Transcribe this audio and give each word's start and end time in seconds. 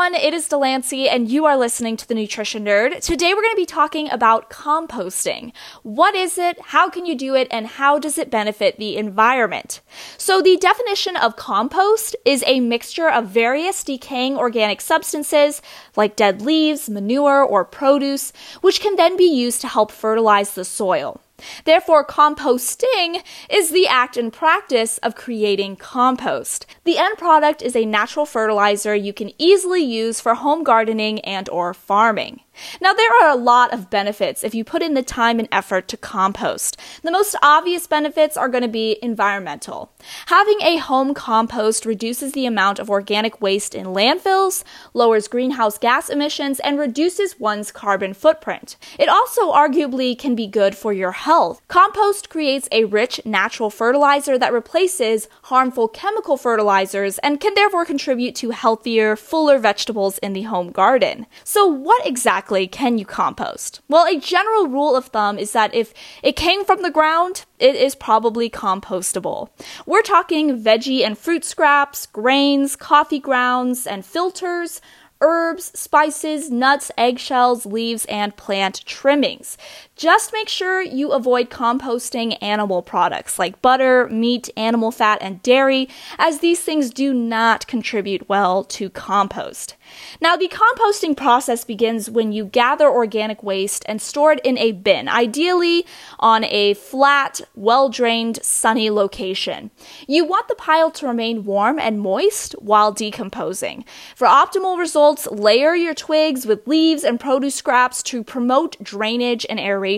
everyone, 0.00 0.18
it 0.18 0.32
is 0.32 0.48
Delancey, 0.48 1.10
and 1.10 1.30
you 1.30 1.44
are 1.44 1.58
listening 1.58 1.94
to 1.94 2.08
the 2.08 2.14
Nutrition 2.14 2.64
Nerd. 2.64 3.04
Today 3.04 3.34
we're 3.34 3.42
going 3.42 3.52
to 3.52 3.60
be 3.60 3.66
talking 3.66 4.10
about 4.10 4.48
composting. 4.48 5.52
What 5.82 6.14
is 6.14 6.38
it? 6.38 6.58
How 6.68 6.88
can 6.88 7.04
you 7.04 7.14
do 7.14 7.34
it? 7.34 7.48
And 7.50 7.66
how 7.66 7.98
does 7.98 8.16
it 8.16 8.30
benefit 8.30 8.78
the 8.78 8.96
environment? 8.96 9.82
So, 10.16 10.40
the 10.40 10.56
definition 10.56 11.16
of 11.16 11.36
compost 11.36 12.16
is 12.24 12.42
a 12.46 12.60
mixture 12.60 13.10
of 13.10 13.28
various 13.28 13.84
decaying 13.84 14.38
organic 14.38 14.80
substances, 14.80 15.60
like 15.96 16.16
dead 16.16 16.40
leaves, 16.40 16.88
manure, 16.88 17.44
or 17.44 17.66
produce, 17.66 18.32
which 18.62 18.80
can 18.80 18.96
then 18.96 19.18
be 19.18 19.30
used 19.30 19.60
to 19.60 19.68
help 19.68 19.92
fertilize 19.92 20.54
the 20.54 20.64
soil. 20.64 21.20
Therefore, 21.64 22.04
composting 22.04 23.22
is 23.48 23.70
the 23.70 23.86
act 23.86 24.16
and 24.16 24.32
practice 24.32 24.98
of 24.98 25.14
creating 25.14 25.76
compost. 25.76 26.66
The 26.84 26.98
end 26.98 27.18
product 27.18 27.62
is 27.62 27.76
a 27.76 27.84
natural 27.84 28.26
fertilizer 28.26 28.94
you 28.94 29.12
can 29.12 29.32
easily 29.38 29.82
use 29.82 30.20
for 30.20 30.34
home 30.34 30.64
gardening 30.64 31.20
and 31.20 31.48
or 31.48 31.74
farming. 31.74 32.40
Now, 32.80 32.92
there 32.92 33.10
are 33.22 33.30
a 33.30 33.36
lot 33.36 33.72
of 33.72 33.90
benefits 33.90 34.44
if 34.44 34.54
you 34.54 34.64
put 34.64 34.82
in 34.82 34.94
the 34.94 35.02
time 35.02 35.38
and 35.38 35.48
effort 35.50 35.88
to 35.88 35.96
compost. 35.96 36.76
The 37.02 37.10
most 37.10 37.34
obvious 37.42 37.86
benefits 37.86 38.36
are 38.36 38.48
going 38.48 38.62
to 38.62 38.68
be 38.68 38.98
environmental. 39.02 39.92
Having 40.26 40.58
a 40.62 40.76
home 40.76 41.14
compost 41.14 41.86
reduces 41.86 42.32
the 42.32 42.46
amount 42.46 42.78
of 42.78 42.90
organic 42.90 43.40
waste 43.40 43.74
in 43.74 43.86
landfills, 43.86 44.62
lowers 44.92 45.28
greenhouse 45.28 45.78
gas 45.78 46.10
emissions, 46.10 46.60
and 46.60 46.78
reduces 46.78 47.40
one's 47.40 47.72
carbon 47.72 48.14
footprint. 48.14 48.76
It 48.98 49.08
also 49.08 49.52
arguably 49.52 50.18
can 50.18 50.34
be 50.34 50.46
good 50.46 50.76
for 50.76 50.92
your 50.92 51.12
health. 51.12 51.29
Compost 51.68 52.28
creates 52.28 52.68
a 52.72 52.86
rich 52.86 53.20
natural 53.24 53.70
fertilizer 53.70 54.36
that 54.36 54.52
replaces 54.52 55.28
harmful 55.44 55.86
chemical 55.86 56.36
fertilizers 56.36 57.18
and 57.18 57.38
can 57.38 57.54
therefore 57.54 57.84
contribute 57.84 58.34
to 58.34 58.50
healthier, 58.50 59.14
fuller 59.14 59.56
vegetables 59.56 60.18
in 60.18 60.32
the 60.32 60.42
home 60.42 60.72
garden. 60.72 61.26
So, 61.44 61.68
what 61.68 62.04
exactly 62.04 62.66
can 62.66 62.98
you 62.98 63.04
compost? 63.04 63.80
Well, 63.88 64.08
a 64.08 64.18
general 64.18 64.66
rule 64.66 64.96
of 64.96 65.06
thumb 65.06 65.38
is 65.38 65.52
that 65.52 65.72
if 65.72 65.94
it 66.24 66.34
came 66.34 66.64
from 66.64 66.82
the 66.82 66.90
ground, 66.90 67.44
it 67.60 67.76
is 67.76 67.94
probably 67.94 68.50
compostable. 68.50 69.50
We're 69.86 70.02
talking 70.02 70.60
veggie 70.60 71.04
and 71.04 71.16
fruit 71.16 71.44
scraps, 71.44 72.06
grains, 72.06 72.74
coffee 72.74 73.20
grounds, 73.20 73.86
and 73.86 74.04
filters, 74.04 74.80
herbs, 75.20 75.70
spices, 75.78 76.50
nuts, 76.50 76.90
eggshells, 76.96 77.66
leaves, 77.66 78.04
and 78.06 78.36
plant 78.36 78.84
trimmings. 78.86 79.58
Just 80.00 80.32
make 80.32 80.48
sure 80.48 80.80
you 80.80 81.12
avoid 81.12 81.50
composting 81.50 82.38
animal 82.40 82.80
products 82.80 83.38
like 83.38 83.60
butter, 83.60 84.08
meat, 84.08 84.48
animal 84.56 84.90
fat, 84.90 85.18
and 85.20 85.42
dairy, 85.42 85.90
as 86.16 86.38
these 86.38 86.62
things 86.62 86.88
do 86.88 87.12
not 87.12 87.66
contribute 87.66 88.26
well 88.26 88.64
to 88.64 88.88
compost. 88.88 89.76
Now, 90.18 90.36
the 90.36 90.48
composting 90.48 91.14
process 91.14 91.66
begins 91.66 92.08
when 92.08 92.32
you 92.32 92.46
gather 92.46 92.88
organic 92.88 93.42
waste 93.42 93.84
and 93.86 94.00
store 94.00 94.32
it 94.32 94.40
in 94.42 94.56
a 94.56 94.72
bin, 94.72 95.06
ideally 95.06 95.84
on 96.18 96.44
a 96.44 96.72
flat, 96.72 97.42
well 97.54 97.90
drained, 97.90 98.42
sunny 98.42 98.88
location. 98.88 99.70
You 100.08 100.24
want 100.24 100.48
the 100.48 100.54
pile 100.54 100.90
to 100.92 101.08
remain 101.08 101.44
warm 101.44 101.78
and 101.78 102.00
moist 102.00 102.52
while 102.52 102.90
decomposing. 102.90 103.84
For 104.16 104.26
optimal 104.26 104.78
results, 104.78 105.26
layer 105.26 105.74
your 105.74 105.92
twigs 105.92 106.46
with 106.46 106.66
leaves 106.66 107.04
and 107.04 107.20
produce 107.20 107.56
scraps 107.56 108.02
to 108.04 108.24
promote 108.24 108.82
drainage 108.82 109.44
and 109.50 109.60
aeration 109.60 109.89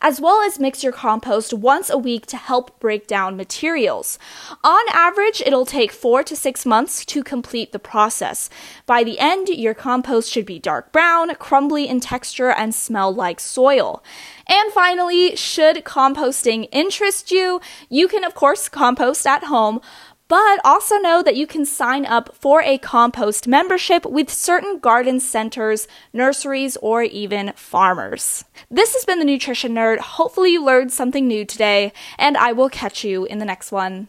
as 0.00 0.20
well 0.20 0.40
as 0.42 0.58
mix 0.58 0.82
your 0.82 0.92
compost 0.92 1.52
once 1.52 1.90
a 1.90 1.98
week 1.98 2.26
to 2.26 2.36
help 2.36 2.78
break 2.80 3.06
down 3.06 3.36
materials. 3.36 4.18
On 4.64 4.84
average, 4.92 5.42
it'll 5.44 5.66
take 5.66 5.92
four 5.92 6.22
to 6.24 6.34
six 6.34 6.66
months 6.66 7.04
to 7.06 7.22
complete 7.22 7.72
the 7.72 7.78
process. 7.78 8.48
By 8.86 9.04
the 9.04 9.18
end, 9.18 9.48
your 9.48 9.74
compost 9.74 10.30
should 10.30 10.46
be 10.46 10.58
dark 10.58 10.92
brown, 10.92 11.34
crumbly 11.36 11.88
in 11.88 12.00
texture, 12.00 12.50
and 12.50 12.74
smell 12.74 13.14
like 13.14 13.40
soil. 13.40 14.02
And 14.48 14.72
finally, 14.72 15.36
should 15.36 15.84
composting 15.84 16.68
interest 16.72 17.30
you, 17.30 17.60
you 17.88 18.08
can 18.08 18.24
of 18.24 18.34
course 18.34 18.68
compost 18.68 19.26
at 19.26 19.44
home, 19.44 19.80
but 20.28 20.60
also 20.64 20.96
know 20.98 21.22
that 21.22 21.36
you 21.36 21.46
can 21.46 21.64
sign 21.64 22.04
up 22.04 22.34
for 22.34 22.62
a 22.62 22.78
compost 22.78 23.46
membership 23.48 24.04
with 24.04 24.30
certain 24.30 24.78
garden 24.78 25.20
centers, 25.20 25.88
nurseries, 26.12 26.76
or 26.78 27.02
even 27.02 27.52
farmers. 27.56 28.44
This 28.70 28.94
has 28.94 29.04
been 29.04 29.18
the 29.18 29.24
Nutrition 29.24 29.74
Nerd. 29.74 29.98
Hopefully, 29.98 30.52
you 30.52 30.64
learned 30.64 30.92
something 30.92 31.26
new 31.26 31.44
today, 31.44 31.92
and 32.18 32.36
I 32.36 32.52
will 32.52 32.68
catch 32.68 33.04
you 33.04 33.24
in 33.24 33.38
the 33.38 33.44
next 33.44 33.72
one. 33.72 34.04